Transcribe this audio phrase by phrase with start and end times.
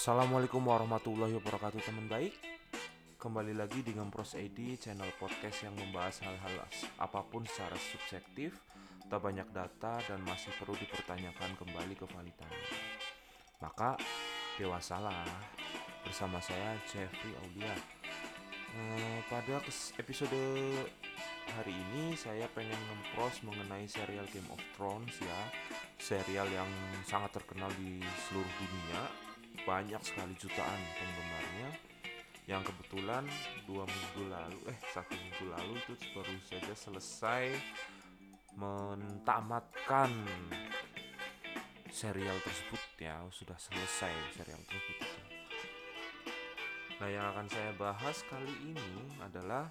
[0.00, 2.32] Assalamualaikum warahmatullahi wabarakatuh teman baik.
[3.20, 6.56] Kembali lagi di Ngempros ID channel podcast yang membahas hal-hal
[6.96, 8.56] apa pun secara subjektif
[9.12, 12.68] Tak banyak data dan masih perlu dipertanyakan kembali kevalidannya
[13.60, 14.00] Maka
[14.56, 15.20] dewasalah
[16.00, 17.76] bersama saya Jeffrey Aulia.
[18.72, 19.60] Eh, Pada
[20.00, 20.40] episode
[21.60, 25.40] hari ini saya pengen ngempros mengenai serial Game of Thrones ya.
[26.00, 26.70] Serial yang
[27.04, 28.54] sangat terkenal di seluruh
[29.70, 31.70] banyak sekali jutaan penggemarnya.
[32.50, 33.22] Yang kebetulan
[33.70, 37.54] dua minggu lalu eh satu minggu lalu itu baru saja selesai
[38.58, 40.10] mentamatkan
[41.94, 42.82] serial tersebut.
[42.98, 45.10] Ya sudah selesai serial tersebut.
[46.98, 49.70] Nah yang akan saya bahas kali ini adalah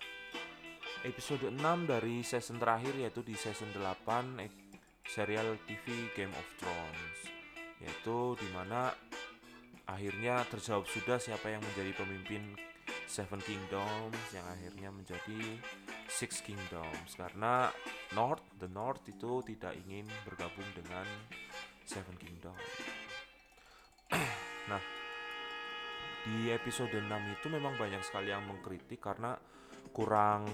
[1.04, 4.52] episode 6 dari season terakhir yaitu di season 8 eh,
[5.04, 7.20] serial TV Game of Thrones.
[7.84, 8.96] Yaitu di mana
[9.90, 12.54] akhirnya terjawab sudah siapa yang menjadi pemimpin
[13.10, 15.58] Seven Kingdoms yang akhirnya menjadi
[16.06, 17.74] Six Kingdoms karena
[18.14, 21.06] North the North itu tidak ingin bergabung dengan
[21.90, 22.70] Seven Kingdoms.
[24.70, 24.82] nah,
[26.26, 29.34] di episode 6 itu memang banyak sekali yang mengkritik karena
[29.90, 30.46] kurang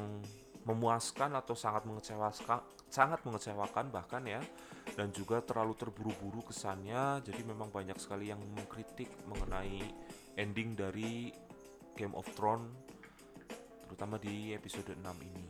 [0.66, 4.42] memuaskan atau sangat mengecewakan sangat mengecewakan bahkan ya.
[4.86, 7.22] Dan juga terlalu terburu-buru kesannya.
[7.26, 9.82] Jadi memang banyak sekali yang mengkritik mengenai
[10.38, 11.34] ending dari
[11.96, 12.86] Game of Thrones
[13.86, 15.46] terutama di episode 6 ini.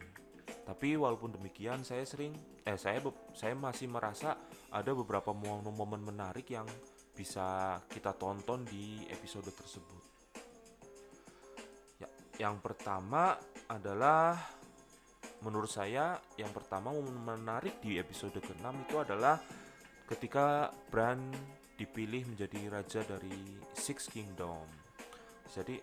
[0.66, 2.36] Tapi walaupun demikian saya sering
[2.66, 3.00] eh saya
[3.34, 4.38] saya masih merasa
[4.70, 6.68] ada beberapa momen-momen menarik yang
[7.16, 10.04] bisa kita tonton di episode tersebut.
[12.02, 13.40] Ya, yang pertama
[13.72, 14.36] adalah
[15.46, 16.90] menurut saya yang pertama
[17.22, 19.38] menarik di episode ke-6 itu adalah
[20.10, 21.22] ketika Bran
[21.78, 24.66] dipilih menjadi raja dari Six Kingdom.
[25.54, 25.78] Jadi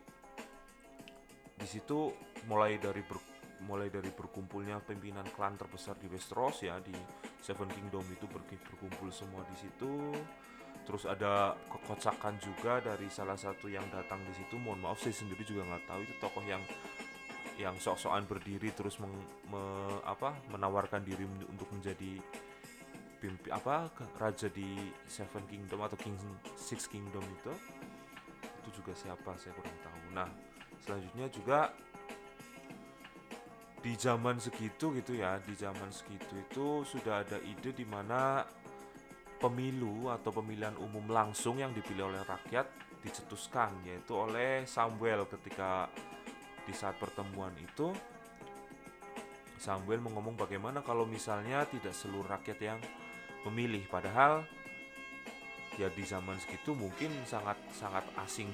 [1.55, 2.11] di situ
[2.51, 3.23] mulai dari ber,
[3.63, 6.95] mulai dari berkumpulnya pimpinan klan terbesar di Westeros ya di
[7.39, 10.11] Seven Kingdom itu ber, berkumpul semua di situ.
[10.83, 14.59] Terus ada kekocakan juga dari salah satu yang datang di situ.
[14.59, 16.59] Mohon maaf saya sendiri juga nggak tahu itu tokoh yang
[17.63, 19.15] yang sok-sokan berdiri terus meng,
[19.47, 19.63] me,
[20.03, 22.19] apa, menawarkan diri untuk menjadi
[23.23, 23.87] pimpi apa
[24.19, 26.19] raja di Seven Kingdom atau King
[26.59, 27.55] Six Kingdom itu
[28.63, 30.01] itu juga siapa saya kurang tahu.
[30.11, 30.27] Nah
[30.83, 31.71] selanjutnya juga
[33.83, 38.47] di zaman segitu gitu ya di zaman segitu itu sudah ada ide di mana
[39.43, 42.67] pemilu atau pemilihan umum langsung yang dipilih oleh rakyat
[43.03, 45.91] dicetuskan yaitu oleh Samuel ketika
[46.63, 47.91] di saat pertemuan itu
[49.63, 52.81] Samuel mengomong bagaimana kalau misalnya tidak seluruh rakyat yang
[53.47, 53.87] memilih.
[53.87, 54.43] Padahal
[55.79, 58.51] ya di zaman segitu mungkin sangat sangat asing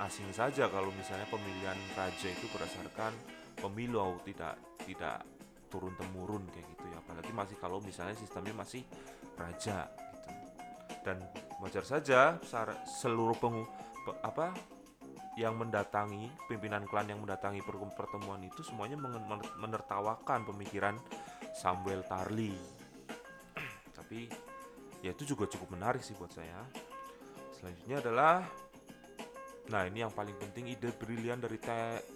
[0.00, 3.12] asing saja kalau misalnya pemilihan raja itu berdasarkan
[3.60, 4.56] pemilu tidak
[4.86, 5.20] tidak
[5.66, 6.96] turun temurun kayak gitu ya.
[7.02, 8.86] Apalagi masih kalau misalnya sistemnya masih
[9.34, 10.30] raja gitu.
[11.02, 11.18] Dan
[11.58, 12.38] wajar saja
[12.86, 13.66] seluruh pengu,
[14.22, 14.54] apa
[15.32, 17.64] yang mendatangi pimpinan klan yang mendatangi
[17.96, 19.00] pertemuan itu semuanya
[19.56, 20.96] menertawakan pemikiran
[21.56, 22.52] Samuel Tarly.
[23.96, 24.28] Tapi
[25.00, 26.60] ya itu juga cukup menarik sih buat saya.
[27.56, 28.44] Selanjutnya adalah
[29.72, 31.56] nah ini yang paling penting ide brilian dari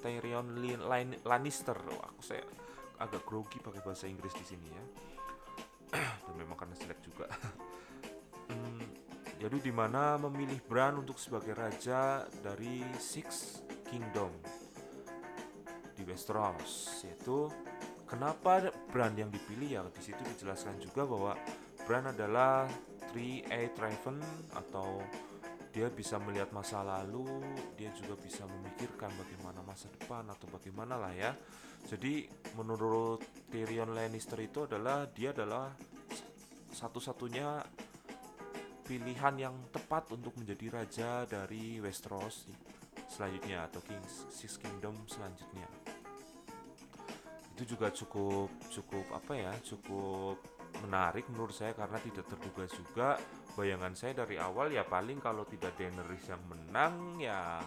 [0.05, 0.53] Tyrion
[1.25, 1.79] Lannister.
[2.13, 2.45] Aku saya
[3.01, 4.85] agak grogi pakai bahasa Inggris di sini ya.
[6.29, 7.33] Dan memang karena jelek juga.
[9.47, 14.35] jadi di mana memilih Bran untuk sebagai raja dari Six Kingdom
[15.95, 17.47] di Westeros yaitu
[18.11, 21.39] kenapa Bran yang dipilih ya di situ dijelaskan juga bahwa
[21.87, 22.67] Bran adalah
[23.15, 24.19] Three Eight Raven
[24.51, 24.99] atau
[25.71, 27.29] dia bisa melihat masa lalu,
[27.79, 31.37] dia juga bisa memikirkan bagaimana masa depan atau bagaimana lah ya.
[31.85, 32.25] Jadi
[32.57, 33.21] menurut
[33.53, 35.77] Tyrion Lannister itu adalah dia adalah
[36.73, 37.61] satu-satunya
[38.87, 42.47] pilihan yang tepat untuk menjadi raja dari Westeros
[43.11, 45.67] selanjutnya atau King Six Kingdom selanjutnya.
[47.59, 50.39] Itu juga cukup cukup apa ya, cukup
[50.87, 53.09] menarik menurut saya karena tidak terduga juga
[53.57, 57.65] bayangan saya dari awal ya paling kalau tidak Daenerys yang menang ya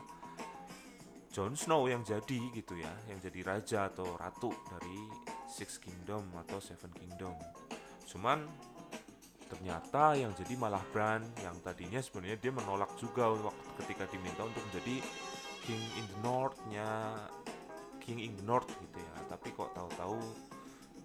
[1.29, 4.97] Jon Snow yang jadi gitu ya, yang jadi raja atau ratu dari
[5.45, 7.37] Six Kingdom atau Seven Kingdom.
[8.09, 8.45] Cuman
[9.49, 14.61] ternyata yang jadi malah Bran yang tadinya sebenarnya dia menolak juga waktu ketika diminta untuk
[14.69, 15.01] menjadi
[15.65, 16.89] King in the North-nya
[18.09, 19.15] King in the North gitu ya.
[19.29, 20.17] Tapi kok tahu-tahu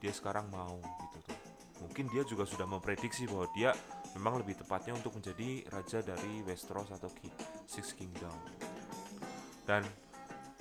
[0.00, 1.38] dia sekarang mau gitu tuh.
[1.84, 3.76] Mungkin dia juga sudah memprediksi bahwa dia
[4.16, 7.34] memang lebih tepatnya untuk menjadi raja dari Westeros atau King,
[7.68, 8.32] Six Kingdom.
[9.68, 9.84] Dan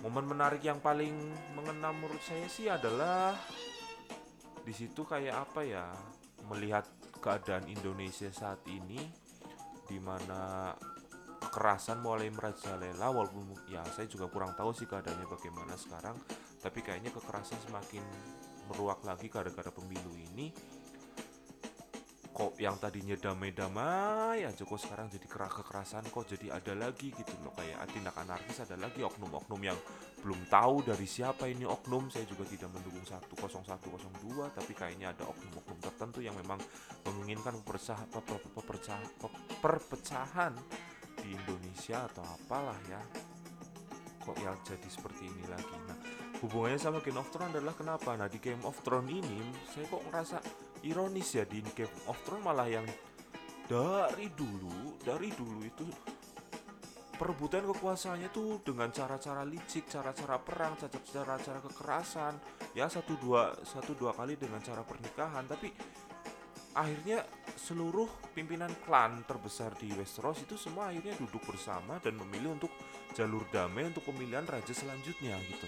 [0.03, 1.15] momen menarik yang paling
[1.56, 3.36] mengena menurut saya sih adalah
[4.63, 5.88] di situ kayak apa ya
[6.51, 6.88] melihat
[7.23, 8.99] keadaan Indonesia saat ini
[9.87, 10.75] di mana
[11.39, 16.19] kekerasan mulai merajalela walaupun ya saya juga kurang tahu sih keadaannya bagaimana sekarang
[16.59, 18.03] tapi kayaknya kekerasan semakin
[18.71, 20.51] meruak lagi gara-gara pemilu ini.
[22.33, 27.29] Kok yang tadinya damai-damai aja kok sekarang jadi kerak kekerasan kok jadi ada lagi gitu
[27.45, 27.53] loh.
[27.53, 29.77] Kayak tindak anarkis ada lagi oknum-oknum yang
[30.25, 32.09] belum tahu dari siapa ini oknum.
[32.09, 36.57] Saya juga tidak mendukung 10102 tapi kayaknya ada oknum-oknum tertentu yang memang
[37.03, 38.07] menginginkan perpecahan,
[38.56, 39.03] perpecahan,
[39.59, 40.53] perpecahan
[41.19, 43.01] di Indonesia atau apalah ya.
[44.24, 45.75] Kok yang jadi seperti ini lagi?
[45.83, 46.00] Nah
[46.39, 48.15] hubungannya sama Game of Thrones adalah kenapa?
[48.15, 50.38] Nah di Game of Thrones ini saya kok ngerasa
[50.88, 52.88] ironis ya di Game of Thrones malah yang
[53.68, 55.88] dari dulu dari dulu itu
[57.15, 62.36] perebutan kekuasaannya tuh dengan cara-cara licik, cara-cara perang, cara-cara kekerasan,
[62.73, 65.69] ya satu dua satu dua kali dengan cara pernikahan, tapi
[66.73, 67.21] akhirnya
[67.53, 72.73] seluruh pimpinan klan terbesar di Westeros itu semua akhirnya duduk bersama dan memilih untuk
[73.13, 75.67] jalur damai untuk pemilihan raja selanjutnya gitu.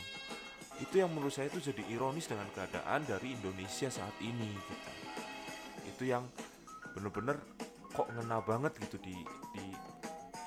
[0.81, 4.74] Itu yang menurut saya itu jadi ironis dengan keadaan dari Indonesia saat ini gitu.
[5.94, 6.25] Itu yang
[6.98, 7.38] bener-bener
[7.94, 9.16] kok ngena banget gitu di
[9.54, 9.66] di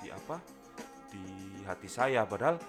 [0.04, 0.58] di apa?
[1.08, 2.61] di hati saya padahal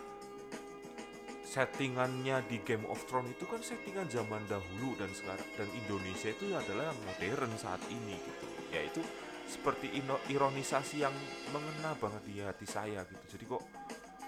[1.50, 6.54] settingannya di Game of Thrones itu kan settingan zaman dahulu dan sekarang dan Indonesia itu
[6.54, 8.46] adalah yang modern saat ini gitu.
[8.70, 9.02] Yaitu
[9.50, 9.90] seperti
[10.30, 11.16] ironisasi yang
[11.50, 13.26] mengena banget di hati saya gitu.
[13.34, 13.66] Jadi kok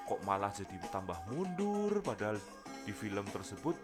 [0.10, 2.42] kok malah jadi tambah mundur padahal
[2.82, 3.78] di film tersebut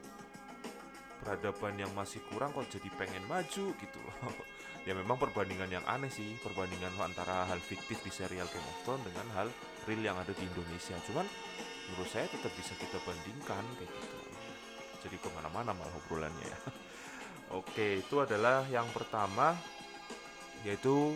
[1.21, 4.17] peradaban yang masih kurang kok jadi pengen maju gitu loh.
[4.87, 9.03] Ya memang perbandingan yang aneh sih perbandingan antara hal fiktif di serial Game of Thrones
[9.03, 9.51] dengan hal
[9.83, 10.95] real yang ada di Indonesia.
[11.03, 11.27] Cuman
[11.87, 14.17] menurut saya tetap bisa kita bandingkan kayak gitu
[15.07, 16.59] jadi ke mana-mana malah obrolannya ya
[17.59, 19.55] oke itu adalah yang pertama
[20.65, 21.15] yaitu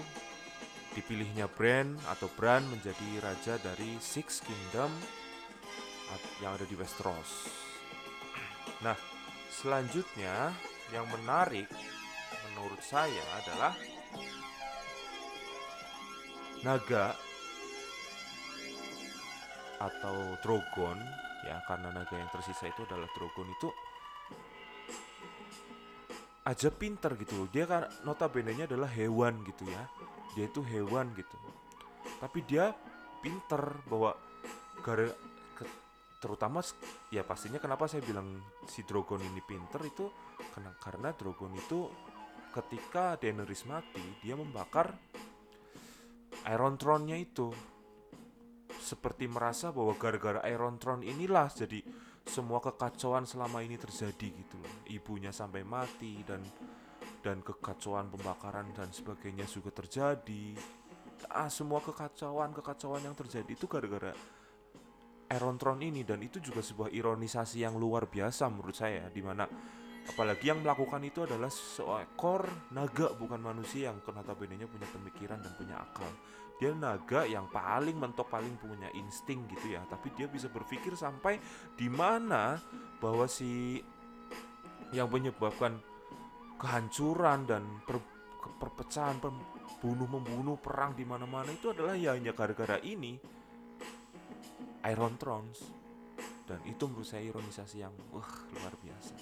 [0.96, 4.92] dipilihnya Bran atau Bran menjadi raja dari Six Kingdom
[6.44, 7.32] yang ada di Westeros.
[8.82, 8.98] Nah,
[9.54, 10.50] selanjutnya
[10.90, 11.70] yang menarik
[12.50, 13.78] menurut saya adalah
[16.66, 17.14] naga
[19.82, 21.02] atau drogon
[21.42, 23.70] ya karena naga yang tersisa itu adalah drogon itu
[26.42, 27.48] aja pinter gitu loh.
[27.50, 29.86] Dia kan notabene-nya adalah hewan gitu ya.
[30.34, 31.38] Dia itu hewan gitu.
[32.18, 32.74] Tapi dia
[33.22, 34.18] pinter bahwa
[34.82, 35.06] gara
[36.22, 36.62] terutama
[37.10, 38.38] ya pastinya kenapa saya bilang
[38.70, 40.06] si Drogon ini pinter itu
[40.54, 41.90] karena karena Drogon itu
[42.54, 44.94] ketika Daenerys mati dia membakar
[46.46, 47.50] Iron Throne-nya itu
[48.92, 51.80] seperti merasa bahwa gara-gara Iron Throne inilah jadi
[52.28, 54.76] semua kekacauan selama ini terjadi gitu loh.
[54.92, 56.44] Ibunya sampai mati dan
[57.24, 60.60] dan kekacauan pembakaran dan sebagainya juga terjadi.
[61.32, 64.12] Ah, semua kekacauan kekacauan yang terjadi itu gara-gara
[65.32, 69.48] Iron Throne ini dan itu juga sebuah ironisasi yang luar biasa menurut saya di mana
[70.10, 75.76] apalagi yang melakukan itu adalah seekor naga bukan manusia yang notabene punya pemikiran dan punya
[75.78, 76.10] akal.
[76.58, 79.82] Dia naga yang paling mentok paling punya insting gitu ya.
[79.90, 81.42] Tapi dia bisa berpikir sampai
[81.74, 82.58] di mana
[83.02, 83.82] bahwa si
[84.94, 85.82] yang menyebabkan
[86.62, 87.98] kehancuran dan per,
[88.62, 89.18] perpecahan
[89.82, 93.18] bunuh membunuh perang di mana-mana itu adalah ya hanya gara-gara ini
[94.86, 95.62] Iron Thrones.
[96.46, 99.16] Dan itu menurut saya ironisasi yang wah luar biasa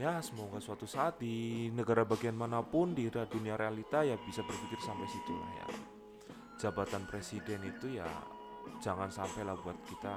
[0.00, 4.80] ya semoga suatu saat di negara bagian mana pun di dunia realita ya bisa berpikir
[4.80, 5.66] sampai situ lah ya.
[6.62, 8.08] Jabatan presiden itu ya
[8.80, 10.14] jangan sampai lah buat kita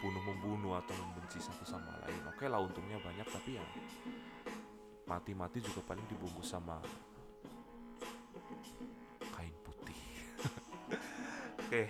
[0.00, 2.22] bunuh membunuh atau membenci satu sama lain.
[2.32, 3.64] Oke lah untungnya banyak tapi ya
[5.04, 6.80] mati-mati juga paling dibungkus sama
[9.36, 10.00] kain putih.
[11.66, 11.82] Oke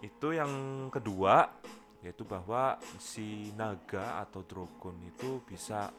[0.00, 1.50] itu yang kedua
[1.98, 5.90] yaitu bahwa si naga atau dragon itu bisa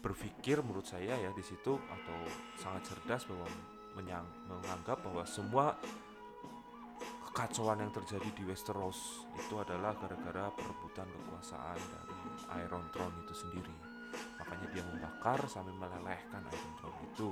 [0.00, 2.18] berpikir menurut saya ya di situ atau
[2.56, 3.46] sangat cerdas bahwa
[3.94, 5.76] menyang, menganggap bahwa semua
[7.30, 12.18] kekacauan yang terjadi di Westeros itu adalah gara-gara perebutan kekuasaan dari
[12.64, 13.76] Iron Throne itu sendiri.
[14.40, 17.30] Makanya dia membakar sambil melelehkan Iron Throne itu.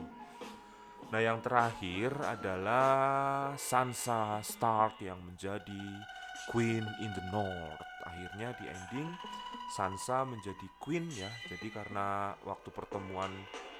[1.08, 6.04] Nah, yang terakhir adalah Sansa Stark yang menjadi
[6.52, 7.80] Queen in the North.
[8.04, 9.08] Akhirnya di ending
[9.68, 11.28] Sansa menjadi queen ya.
[11.46, 13.30] Jadi karena waktu pertemuan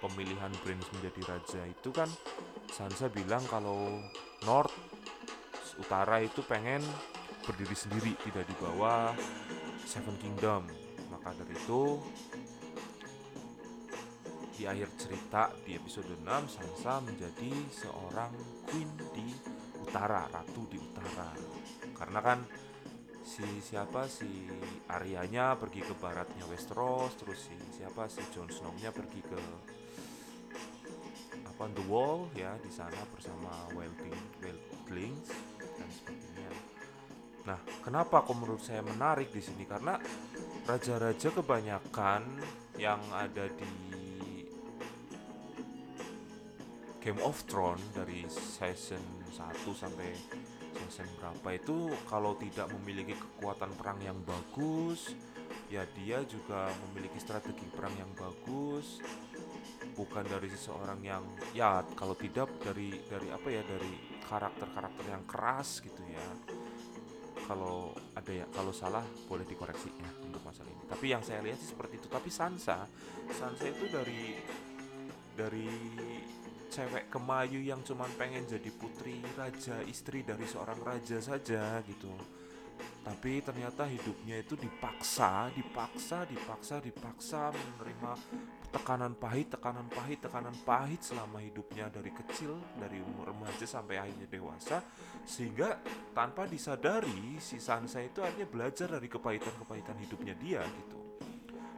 [0.04, 2.09] pemilihan Prince menjadi raja itu kan
[2.68, 3.99] Sansa bilang kalau
[4.45, 4.75] North
[5.80, 6.85] utara itu pengen
[7.47, 9.14] berdiri sendiri tidak di bawah
[9.87, 10.68] Seven Kingdom
[11.09, 12.02] maka dari itu
[14.59, 18.35] di akhir cerita di episode 6 Sansa menjadi seorang
[18.66, 19.30] queen di
[19.78, 21.30] utara, ratu di utara.
[21.95, 22.42] Karena kan
[23.28, 24.49] si siapa si
[24.88, 29.40] Aryanya pergi ke baratnya Westeros, terus si siapa si Jon Snow-nya pergi ke
[31.44, 35.28] apa The Wall ya di sana bersama Wildling, Wildlings
[35.61, 36.50] dan sebagainya.
[37.44, 40.00] Nah, kenapa kok menurut saya menarik di sini karena
[40.64, 42.25] raja-raja kebanyakan
[42.80, 43.73] yang ada di
[47.04, 49.37] Game of Thrones dari season 1
[49.76, 50.12] sampai
[50.87, 51.49] season berapa.
[51.58, 55.14] Itu kalau tidak memiliki kekuatan perang yang bagus
[55.68, 59.00] ya dia juga memiliki strategi perang yang bagus.
[59.94, 65.82] Bukan dari seseorang yang ya kalau tidak dari dari apa ya dari karakter-karakter yang keras
[65.85, 66.26] gitu ya.
[67.49, 70.85] Kalau ada ya kalau salah boleh dikoreksi ya untuk masalah ini.
[70.88, 72.08] Tapi yang saya lihat sih seperti itu.
[72.08, 72.85] Tapi Sansa
[73.32, 74.37] Sansa itu dari
[75.37, 75.68] dari
[76.78, 82.14] cewek kemayu yang cuman pengen jadi putri raja istri dari seorang raja saja gitu.
[83.02, 88.14] Tapi ternyata hidupnya itu dipaksa dipaksa dipaksa dipaksa menerima
[88.70, 94.30] tekanan pahit tekanan pahit tekanan pahit selama hidupnya dari kecil dari umur remaja sampai akhirnya
[94.30, 94.78] dewasa
[95.26, 95.82] sehingga
[96.14, 101.18] tanpa disadari si Sansa itu akhirnya belajar dari kepahitan-kepahitan hidupnya dia gitu.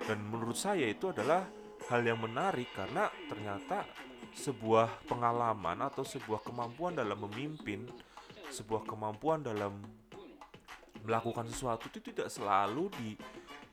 [0.05, 1.49] Dan menurut saya itu adalah
[1.89, 7.87] hal yang menarik karena ternyata sebuah pengalaman atau sebuah kemampuan dalam memimpin,
[8.51, 9.79] sebuah kemampuan dalam
[11.05, 13.11] melakukan sesuatu itu tidak selalu di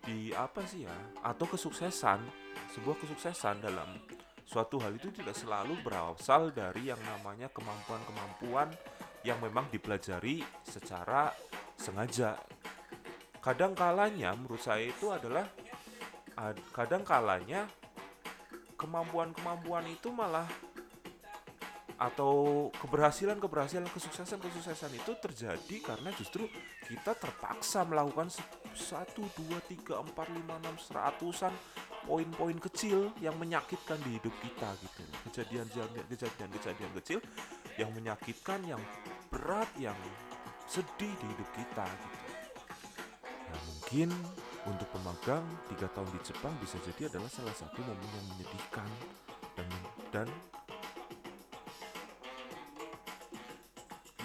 [0.08, 2.24] di apa sih ya atau kesuksesan
[2.72, 4.00] sebuah kesuksesan dalam
[4.48, 8.72] suatu hal itu tidak selalu berasal dari yang namanya kemampuan-kemampuan
[9.28, 11.36] yang memang dipelajari secara
[11.76, 12.40] sengaja.
[13.44, 15.44] Kadang kalanya menurut saya itu adalah
[16.72, 17.68] kadang kalanya
[18.77, 20.48] kemampuan-kemampuan itu malah
[21.98, 26.46] atau keberhasilan-keberhasilan kesuksesan-kesuksesan itu terjadi karena justru
[26.86, 28.29] kita terpaksa melakukan
[28.77, 31.50] satu dua tiga empat lima enam seratusan
[32.05, 35.01] poin-poin kecil yang menyakitkan di hidup kita gitu.
[35.34, 37.19] Kejadian-kejadian kecil
[37.81, 38.79] yang menyakitkan yang
[39.34, 39.98] berat yang
[40.69, 42.17] sedih di hidup kita gitu.
[43.50, 44.10] Nah mungkin
[44.67, 48.89] untuk pemagang, tiga tahun di Jepang bisa jadi adalah salah satu momen yang menyedihkan
[49.55, 49.69] dan
[50.12, 50.27] dan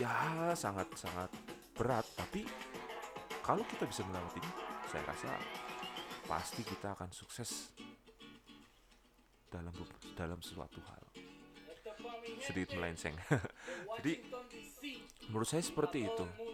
[0.02, 1.30] ya sangat-sangat
[1.78, 2.06] berat.
[2.18, 2.42] Tapi
[3.40, 4.42] kalau kita bisa melewati
[4.90, 5.30] saya rasa
[6.26, 7.70] pasti kita akan sukses
[9.46, 9.72] dalam
[10.18, 11.04] dalam suatu hal.
[12.42, 13.14] Sedikit melenceng.
[14.02, 14.26] jadi
[15.30, 16.51] menurut saya seperti itu.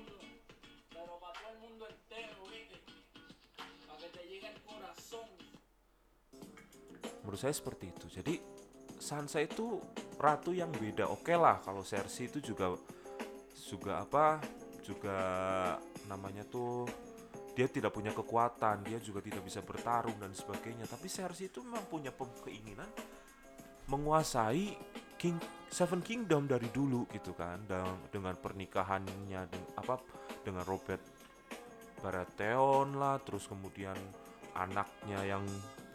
[7.29, 8.09] Menurut saya seperti itu.
[8.09, 8.41] Jadi
[8.97, 9.77] Sansa itu
[10.17, 11.13] ratu yang beda.
[11.13, 12.73] Oke okay lah kalau Cersei itu juga
[13.53, 14.41] juga apa
[14.81, 15.19] juga
[16.09, 16.89] namanya tuh
[17.53, 20.89] dia tidak punya kekuatan dia juga tidak bisa bertarung dan sebagainya.
[20.89, 22.89] Tapi Cersei itu memang punya keinginan
[23.93, 24.73] menguasai
[25.21, 25.37] King
[25.69, 27.61] Seven Kingdom dari dulu gitu kan.
[27.69, 30.01] Dan dengan pernikahannya dengan apa
[30.41, 31.05] dengan Robert
[32.01, 34.01] Baratheon lah terus kemudian
[34.57, 35.45] anaknya yang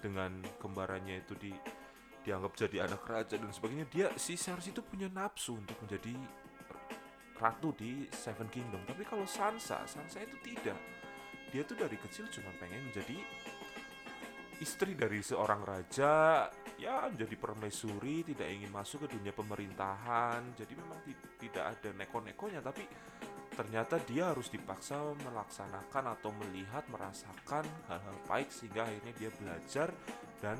[0.03, 1.55] dengan kembarannya itu di
[2.23, 6.15] dianggap jadi anak raja dan sebagainya dia si Cersei itu punya nafsu untuk menjadi
[7.39, 8.79] ratu di Seven Kingdom.
[8.87, 10.79] Tapi kalau Sansa Sansa itu tidak.
[11.51, 13.19] Dia tuh dari kecil cuma pengen menjadi
[14.57, 16.47] istri dari seorang raja
[16.79, 20.55] ya menjadi permaisuri tidak ingin masuk ke dunia pemerintahan.
[20.55, 20.99] Jadi memang
[21.37, 22.87] tidak ada neko-nekonya tapi
[23.53, 29.89] ternyata dia harus dipaksa melaksanakan atau melihat merasakan hal-hal baik sehingga akhirnya dia belajar
[30.41, 30.57] dan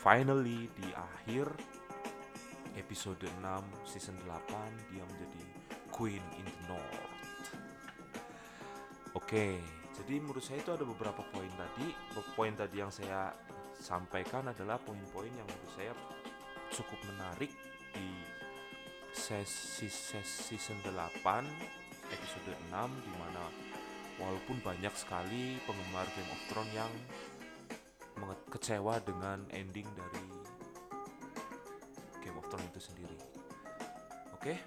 [0.00, 1.46] finally di akhir
[2.74, 3.40] episode 6
[3.86, 5.42] season 8 dia menjadi
[5.92, 7.12] queen in the north.
[9.14, 9.54] Oke okay,
[9.94, 11.86] jadi menurut saya itu ada beberapa poin tadi.
[12.34, 13.30] Poin tadi yang saya
[13.78, 15.92] sampaikan adalah poin-poin yang menurut saya
[16.74, 17.52] cukup menarik
[19.24, 20.92] sesi, sesi season 8
[22.12, 22.76] episode 6
[23.08, 23.48] di mana
[24.20, 26.92] walaupun banyak sekali penggemar Game of Thrones yang
[28.52, 30.28] kecewa dengan ending dari
[32.20, 33.16] Game of Thrones itu sendiri.
[34.36, 34.60] Oke?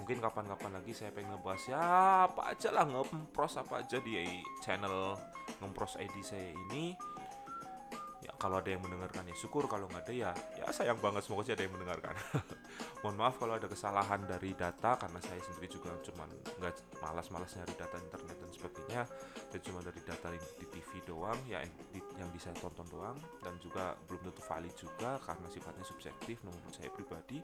[0.00, 1.80] Mungkin kapan-kapan lagi saya pengen ngebahas ya
[2.32, 5.20] apa aja lah ngempros apa aja di channel
[5.60, 6.96] ngempros ID saya ini.
[8.24, 11.44] Ya kalau ada yang mendengarkan ya syukur kalau nggak ada ya ya sayang banget semoga
[11.44, 12.16] sih ada yang mendengarkan
[13.00, 16.28] mohon maaf kalau ada kesalahan dari data karena saya sendiri juga cuman
[16.60, 19.02] nggak malas-malas nyari data internet dan sebagainya.
[19.48, 20.38] Dan cuma dari data di,
[20.68, 21.74] TV doang ya yang,
[22.20, 26.92] yang bisa tonton doang dan juga belum tentu valid juga karena sifatnya subjektif menurut saya
[26.92, 27.40] pribadi.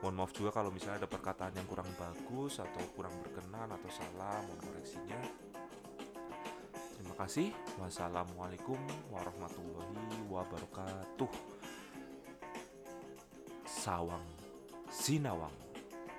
[0.00, 4.40] Mohon maaf juga kalau misalnya ada perkataan yang kurang bagus atau kurang berkenan atau salah
[4.48, 5.20] mohon koreksinya.
[6.96, 7.52] Terima kasih.
[7.76, 8.80] Wassalamualaikum
[9.12, 11.28] warahmatullahi wabarakatuh.
[13.68, 14.39] Sawang
[14.90, 15.54] sinawang